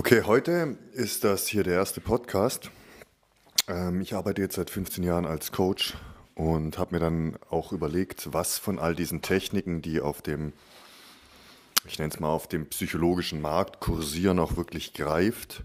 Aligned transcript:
Okay, 0.00 0.22
heute 0.24 0.78
ist 0.94 1.24
das 1.24 1.46
hier 1.46 1.62
der 1.62 1.74
erste 1.74 2.00
Podcast. 2.00 2.70
Ähm, 3.68 4.00
ich 4.00 4.14
arbeite 4.14 4.40
jetzt 4.40 4.54
seit 4.54 4.70
15 4.70 5.04
Jahren 5.04 5.26
als 5.26 5.52
Coach 5.52 5.92
und 6.34 6.78
habe 6.78 6.94
mir 6.94 7.00
dann 7.00 7.36
auch 7.50 7.70
überlegt, 7.70 8.32
was 8.32 8.56
von 8.56 8.78
all 8.78 8.94
diesen 8.94 9.20
Techniken, 9.20 9.82
die 9.82 10.00
auf 10.00 10.22
dem, 10.22 10.54
ich 11.84 11.98
nenne 11.98 12.10
es 12.14 12.18
mal, 12.18 12.30
auf 12.30 12.48
dem 12.48 12.66
psychologischen 12.70 13.42
Markt 13.42 13.80
kursieren, 13.80 14.38
auch 14.38 14.56
wirklich 14.56 14.94
greift 14.94 15.64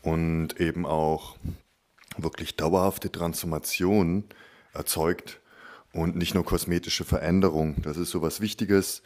und 0.00 0.58
eben 0.58 0.86
auch 0.86 1.36
wirklich 2.16 2.56
dauerhafte 2.56 3.12
Transformation 3.12 4.24
erzeugt 4.72 5.38
und 5.92 6.16
nicht 6.16 6.34
nur 6.34 6.46
kosmetische 6.46 7.04
Veränderung. 7.04 7.74
Das 7.82 7.98
ist 7.98 8.10
so 8.10 8.22
was 8.22 8.40
Wichtiges, 8.40 9.02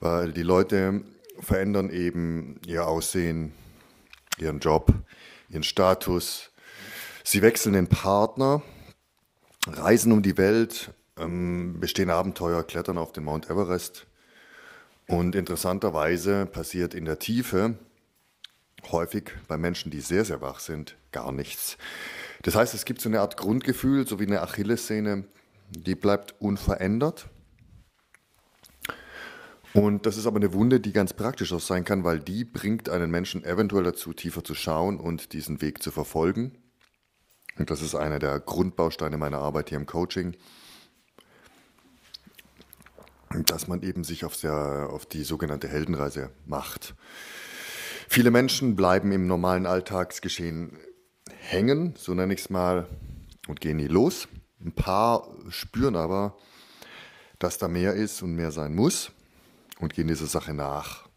weil 0.00 0.34
die 0.34 0.42
Leute 0.42 1.00
verändern 1.40 1.88
eben 1.88 2.60
ihr 2.66 2.86
Aussehen, 2.86 3.54
ihren 4.38 4.60
Job, 4.60 4.92
ihren 5.48 5.62
Status. 5.62 6.50
Sie 7.24 7.42
wechseln 7.42 7.72
den 7.72 7.88
Partner, 7.88 8.62
reisen 9.66 10.12
um 10.12 10.22
die 10.22 10.36
Welt, 10.36 10.92
ähm, 11.18 11.80
bestehen 11.80 12.10
Abenteuer, 12.10 12.62
klettern 12.62 12.98
auf 12.98 13.12
den 13.12 13.24
Mount 13.24 13.50
Everest. 13.50 14.06
Und 15.08 15.34
interessanterweise 15.34 16.46
passiert 16.46 16.94
in 16.94 17.04
der 17.04 17.18
Tiefe 17.18 17.76
häufig 18.90 19.32
bei 19.48 19.56
Menschen, 19.56 19.90
die 19.90 20.00
sehr, 20.00 20.24
sehr 20.24 20.40
wach 20.40 20.60
sind, 20.60 20.96
gar 21.12 21.32
nichts. 21.32 21.76
Das 22.42 22.54
heißt, 22.54 22.74
es 22.74 22.84
gibt 22.84 23.00
so 23.00 23.08
eine 23.08 23.20
Art 23.20 23.36
Grundgefühl, 23.36 24.06
so 24.06 24.20
wie 24.20 24.26
eine 24.26 24.42
Achillessehne, 24.42 25.24
die 25.70 25.94
bleibt 25.94 26.34
unverändert. 26.40 27.26
Und 29.76 30.06
das 30.06 30.16
ist 30.16 30.26
aber 30.26 30.36
eine 30.36 30.54
Wunde, 30.54 30.80
die 30.80 30.94
ganz 30.94 31.12
praktisch 31.12 31.52
auch 31.52 31.60
sein 31.60 31.84
kann, 31.84 32.02
weil 32.02 32.18
die 32.18 32.44
bringt 32.44 32.88
einen 32.88 33.10
Menschen 33.10 33.44
eventuell 33.44 33.84
dazu, 33.84 34.14
tiefer 34.14 34.42
zu 34.42 34.54
schauen 34.54 34.98
und 34.98 35.34
diesen 35.34 35.60
Weg 35.60 35.82
zu 35.82 35.90
verfolgen. 35.90 36.56
Und 37.58 37.68
das 37.68 37.82
ist 37.82 37.94
einer 37.94 38.18
der 38.18 38.40
Grundbausteine 38.40 39.18
meiner 39.18 39.40
Arbeit 39.40 39.68
hier 39.68 39.76
im 39.76 39.84
Coaching, 39.84 40.34
dass 43.44 43.68
man 43.68 43.82
eben 43.82 44.02
sich 44.02 44.24
auf, 44.24 44.40
der, 44.40 44.88
auf 44.90 45.04
die 45.04 45.24
sogenannte 45.24 45.68
Heldenreise 45.68 46.30
macht. 46.46 46.94
Viele 48.08 48.30
Menschen 48.30 48.76
bleiben 48.76 49.12
im 49.12 49.26
normalen 49.26 49.66
Alltagsgeschehen 49.66 50.78
hängen, 51.38 51.92
so 51.98 52.14
nenne 52.14 52.32
ich 52.32 52.40
es 52.40 52.48
mal, 52.48 52.88
und 53.46 53.60
gehen 53.60 53.76
nie 53.76 53.88
los. 53.88 54.26
Ein 54.58 54.72
paar 54.72 55.28
spüren 55.50 55.96
aber, 55.96 56.38
dass 57.38 57.58
da 57.58 57.68
mehr 57.68 57.92
ist 57.92 58.22
und 58.22 58.34
mehr 58.36 58.52
sein 58.52 58.74
muss 58.74 59.12
und 59.80 59.94
gehen 59.94 60.08
dieser 60.08 60.26
Sache 60.26 60.54
nach. 60.54 61.08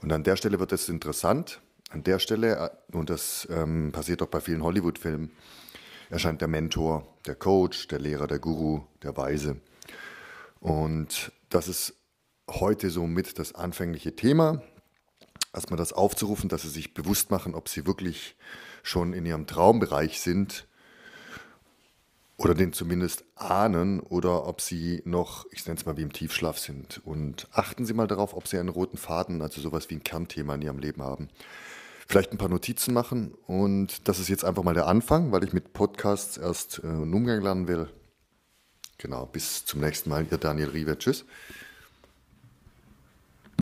Und 0.00 0.12
an 0.12 0.22
der 0.22 0.36
Stelle 0.36 0.58
wird 0.58 0.72
es 0.72 0.88
interessant. 0.88 1.60
An 1.90 2.02
der 2.04 2.18
Stelle, 2.18 2.56
äh, 2.90 2.96
und 2.96 3.10
das 3.10 3.46
ähm, 3.50 3.92
passiert 3.92 4.22
auch 4.22 4.28
bei 4.28 4.40
vielen 4.40 4.62
Hollywood-Filmen, 4.62 5.30
erscheint 6.08 6.40
der 6.40 6.48
Mentor, 6.48 7.06
der 7.26 7.34
Coach, 7.34 7.88
der 7.88 7.98
Lehrer, 7.98 8.26
der 8.26 8.38
Guru, 8.38 8.82
der 9.02 9.16
Weise. 9.16 9.56
Und 10.60 11.32
das 11.48 11.68
ist 11.68 11.94
heute 12.48 12.90
somit 12.90 13.38
das 13.38 13.54
anfängliche 13.54 14.14
Thema. 14.16 14.62
Erstmal 15.52 15.78
das 15.78 15.92
aufzurufen, 15.92 16.48
dass 16.48 16.62
sie 16.62 16.68
sich 16.68 16.94
bewusst 16.94 17.30
machen, 17.30 17.54
ob 17.54 17.68
sie 17.68 17.86
wirklich 17.86 18.36
schon 18.82 19.12
in 19.12 19.26
ihrem 19.26 19.46
Traumbereich 19.46 20.20
sind 20.20 20.66
oder 22.40 22.54
den 22.54 22.72
zumindest 22.72 23.22
ahnen 23.34 24.00
oder 24.00 24.46
ob 24.46 24.62
sie 24.62 25.02
noch, 25.04 25.44
ich 25.50 25.66
nenne 25.66 25.78
es 25.78 25.84
mal 25.84 25.98
wie 25.98 26.02
im 26.02 26.12
Tiefschlaf 26.12 26.58
sind. 26.58 27.02
Und 27.04 27.46
achten 27.52 27.84
Sie 27.84 27.92
mal 27.92 28.06
darauf, 28.06 28.32
ob 28.32 28.48
Sie 28.48 28.58
einen 28.58 28.70
roten 28.70 28.96
Faden, 28.96 29.42
also 29.42 29.60
sowas 29.60 29.90
wie 29.90 29.96
ein 29.96 30.04
Kernthema 30.04 30.54
in 30.54 30.62
Ihrem 30.62 30.78
Leben 30.78 31.02
haben. 31.02 31.28
Vielleicht 32.08 32.32
ein 32.32 32.38
paar 32.38 32.48
Notizen 32.48 32.94
machen 32.94 33.34
und 33.46 34.08
das 34.08 34.18
ist 34.18 34.28
jetzt 34.28 34.46
einfach 34.46 34.62
mal 34.62 34.72
der 34.72 34.86
Anfang, 34.86 35.32
weil 35.32 35.44
ich 35.44 35.52
mit 35.52 35.74
Podcasts 35.74 36.38
erst 36.38 36.80
äh, 36.82 36.86
einen 36.86 37.12
Umgang 37.12 37.42
lernen 37.42 37.68
will. 37.68 37.90
Genau, 38.96 39.26
bis 39.26 39.66
zum 39.66 39.82
nächsten 39.82 40.08
Mal. 40.08 40.26
Ihr 40.30 40.38
Daniel 40.38 40.70
Riewer. 40.70 40.98
Tschüss. 40.98 41.26